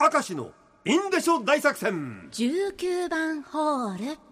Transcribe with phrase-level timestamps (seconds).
[0.00, 0.52] 明石の
[0.84, 2.28] インデショ大作戦。
[2.30, 4.27] 19番ホール。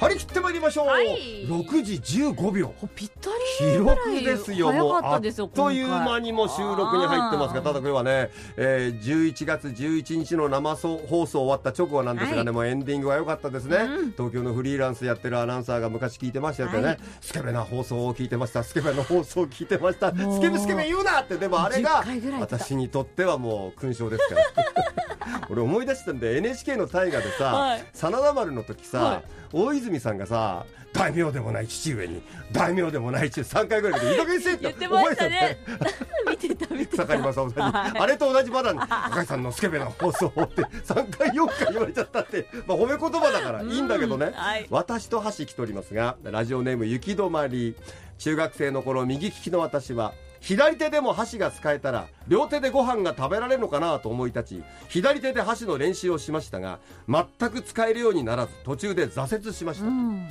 [0.00, 1.44] 張り切ってまいりましょう、はい。
[1.46, 2.72] 6時15秒。
[2.94, 3.78] ぴった記り。
[3.78, 12.52] ぐらい録ですよ早もうあっかったですよという間にもう収録に入ってますがただこれはね、えー、11月11日の生放送終わった直後なんですがね、はい。
[12.52, 14.12] もうエンディングは良かったですね、うん。
[14.12, 16.98] 東京のフリーランスやってるアナウンサーが昔聞いてましたよね、はい。
[17.20, 20.10] スケベな放送を聞いてましたスケベな放送を聞いてました。
[20.10, 22.04] スケベスケベ言うなってでもあれ10が
[22.40, 25.07] 私にとってはもう勲章ですから
[25.50, 27.84] 俺思い出したんで NHK の大河でさ、はい。
[27.92, 29.24] 真田丸の時さ、はい。
[29.52, 35.58] 大泉さんがさ大名でもない父上に大名でもない父上3回ぐらいでいい加減にせえって言ってましたね。
[35.66, 37.04] 覚見てた見てた。
[37.04, 37.92] 草刈正雄さんに、はい。
[38.00, 44.66] あれと同じパターン赤井さんのスケベな放送をって3回4回言われちゃったって、まあ、褒め言葉だからいいんだけどね、うんはい。
[44.70, 47.76] 私と箸来ておりますがラジオネーム雪止まり。
[48.18, 60.28] 中学生の頃右利きの私は左手でも箸が使えたら両手でご飯が食べられるのかなと思い立ち左手で箸の練習をしましたが全く使えるようにならず途中で挫折しました、うん。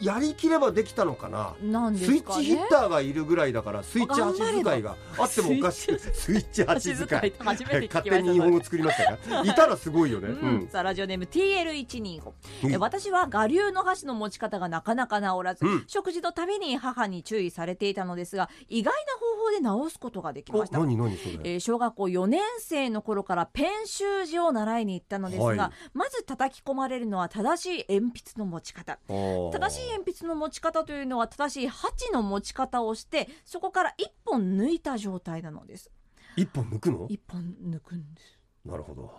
[0.00, 1.56] やりきればできたのかな？
[1.60, 5.98] なんでスイッチヒッターがいるぐらいだからスイッチ箸使いがあってもおかしい。
[5.98, 6.62] スイッチ。
[6.62, 7.32] 箸使い。
[7.40, 10.64] 勝手に日本語作りましたがいたらすごいよね、ううん。
[10.66, 12.32] んさあラジオネーム TL125、
[12.64, 12.72] うん。
[12.74, 15.84] え私は我流の箸の持ち方がなかなか治らず、うん。
[15.88, 19.17] 食事のたびに母に注意されていたのですが意外な
[19.48, 20.78] 方法で治すことができました。
[20.78, 25.56] お何何それ、えー小学校4年生の頃からペン習字を習いに行ったのですが、はい。
[25.94, 28.98] まず叩き込まれるのは正しい鉛筆の持ち方。
[29.08, 35.90] 正しい鉛筆の持ち方というのは正しい鉢の持ち方をしてそこから一本抜いた状態なのです。
[36.36, 37.06] 一本抜くの？
[37.08, 38.20] 一本抜くんで
[38.64, 39.12] なるほど。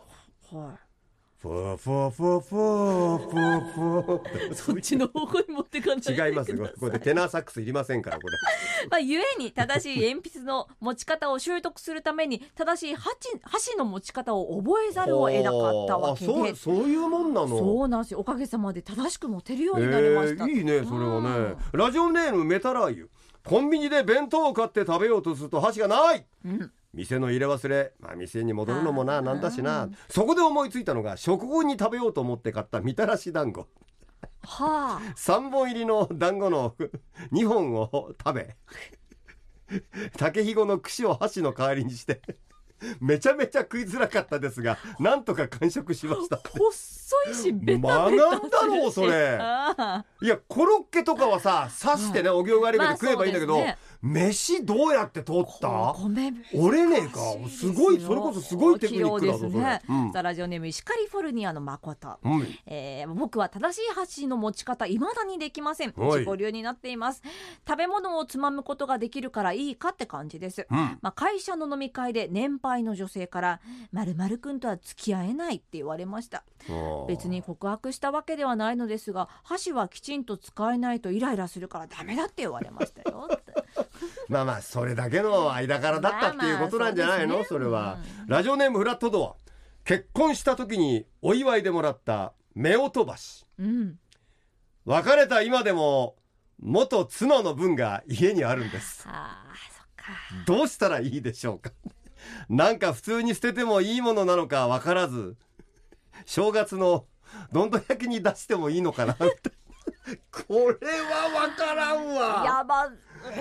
[0.50, 0.89] すはい
[1.42, 6.70] ファファファファファファそっちの方向に持ってかないで違いますよ。
[6.78, 8.38] これでテナーサックスいりませんからこれ。
[8.92, 17.48] まあ、ゆえに正しい鉛筆の持ち方を習得するために正しい箸箸の持ち方を覚えざるを得なかったわけあそうでそういうもんなの？
[17.48, 18.20] そうなんですよ。
[18.20, 21.56] おかげさまで正しく持てるようになりました、えーいいねそれはね。
[21.71, 23.08] ラジオネームメタラー油。
[23.45, 26.26] コンビニで弁当を買って食べようとすると箸がない。
[26.44, 29.89] うん店の入れ忘れ、まあ、店に戻るのもななんだしな。
[30.10, 33.67] そこで思いついたのが食後に食べようと思って買ったみたらし団子。
[34.42, 35.02] はあ。
[35.16, 36.76] 3本入りの団子の
[37.32, 38.55] 2本を食べ
[40.17, 42.22] 竹ひごの串を箸の代わりにして
[43.00, 46.38] めちゃめちゃ食いづらかったですがなんとか完食しました。
[46.38, 49.38] 細いしベタベタ曲がんだろうそれ。
[49.39, 55.93] ああいやコロッケとかはさ刺してねお行があるけどまあ食えばいいんだけど、そうですね飯どうやって取った？
[55.93, 59.82] 米折れねえかすごいそれこそすごいテクニックだぞね。
[59.89, 60.11] うん。
[60.11, 62.48] ラジオネーム石カリフォルニアの誠うん。
[62.65, 65.93] えー僕は正しい箸の持ち方未だにできません。
[65.95, 66.20] はい。
[66.21, 67.21] 自己流になっています。
[67.67, 70.65] 食べ物をつまむことができるからいいかって感じです。
[70.70, 70.77] うん。
[71.02, 73.59] まあ、会社の飲み会で年配の女性から
[73.92, 76.43] 「まるまるくんとは付き合えない」って言われました。
[77.08, 83.54] 別に告白したわけではないのですが箸はきちんと使えないとイライラするからダメだって言われましたよって
[84.30, 89.36] まあまあそれだけの間柄だったっていうことなんじゃないの、まあまあそれはそうですねラジオネームフラットドア。
[89.86, 93.99] 結婚した時にお祝いでもらった夫婦箸うん。
[94.86, 96.15] 別れた今でも
[96.59, 99.05] 元妻の分が家にあるんです。
[99.08, 100.05] あーそっか。
[100.45, 101.71] どうしたらいいでしょうか？
[102.49, 105.38] なんか普通に捨ててもいいものなのかわからず
[106.26, 107.05] 正月の
[107.52, 109.15] どんどん焼きに出してもいいのかな
[110.32, 111.30] これは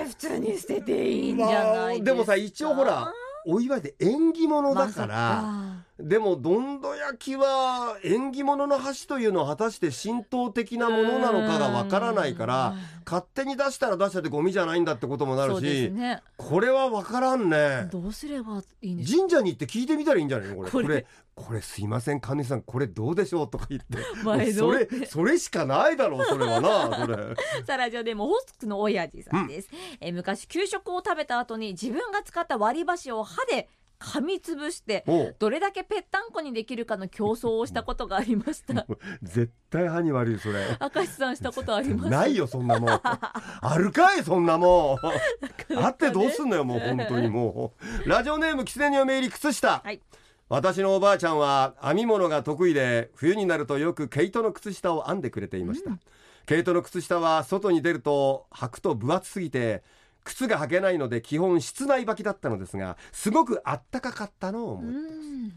[0.09, 3.13] 普通に捨てていいんじゃないですか、まあでもさ一応ほら
[3.47, 12.75] お祝いで縁起物だから、までもどんど焼きは縁起物の箸というのは果たして浸透的なものなのかがわからないから
[13.07, 16.23] 勝手に出したら出したってゴミじゃないんだってこともなるし、ね。
[16.37, 17.89] これはわからんね。
[17.91, 19.19] どうすればいいんですか？
[19.19, 20.57] 神社に行って聞いてみたらいいんじゃないの？
[20.57, 20.71] これ。
[20.73, 21.07] これ。
[21.39, 23.99] これすいません神主さんこれどうでしょうとか言って。
[24.25, 27.17] 前それそれしかないだろうそれはな それ。
[27.65, 29.69] さあラジオでもホスクの親父さんです、
[30.01, 33.69] えー昔給食を食べた後に自分が使った割り箸を歯で
[34.01, 35.05] 噛みつぶして
[35.39, 38.87] どれだけぺったんこにできるかの競争をしたことがありました。
[39.23, 40.65] 絶対歯に悪いよそれ。
[40.95, 42.11] 明石さんしたことあります？
[42.11, 43.01] ないよそんなもん。
[43.03, 44.99] あるかいそんなもん。
[45.83, 47.75] あってどうすんのよもう本当にも
[48.05, 48.09] う。
[48.09, 50.01] ラジオネーム狐におめ入り靴下、はい。
[50.49, 55.99] 私のおばあちゃんは編み物が得意で冬になるとよく毛糸の靴下を編んでくれていました、
[56.47, 59.83] 毛糸の靴下は外に出ると履くと分厚すぎて
[60.29, 65.47] 靴が履けないので基本室内履きだったのですがすごくあったかかったのを思う、うん。
[65.47, 65.53] い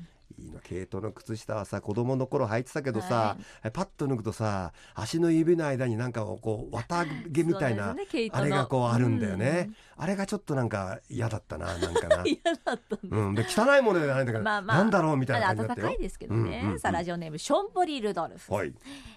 [0.62, 10.04] 毛糸の靴下はさ子供の頃履いてたけどさ、はパッと脱ぐとさ足の指の間になんかこう綿毛みたいな、 ねあれがこうあるんだよね、うん。
[10.04, 12.24] あれがちょっとなんか嫌だったななんかな。
[12.26, 14.78] 嫌だったうん、で汚いものじゃないんだから、まあまあ。
[14.78, 15.88] なんだろうみたいな感じだったよ。
[15.88, 16.80] 暖かいですけどね、うんうんうん。
[16.80, 18.74] さあラジオネームションボリ・ルドルフ、はい。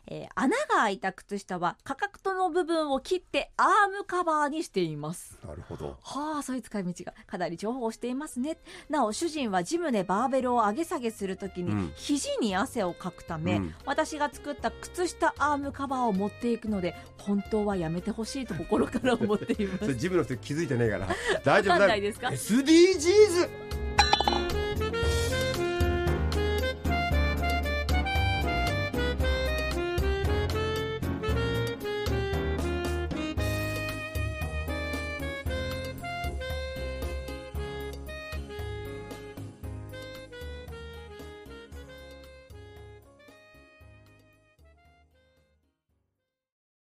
[0.06, 5.38] えー穴が開いた靴下はかかとの部分を切ってアームカバーにしています。
[5.46, 5.96] なるほど。
[6.02, 8.58] はあそういう使い道がかなり重宝していますね。
[8.88, 11.92] なお主人はジムでバーベルを上げ下げするときに、うん。
[11.96, 13.74] 肘に汗をかくため、うん。
[13.84, 19.94] 私が作った靴下アームカバーを持っていくので本当はやめてほしいと心から思っています。
[19.96, 21.08] ジムの人気づいてねえから。
[21.44, 21.72] 大丈夫。
[21.74, 23.48] わかんないですか？SDGs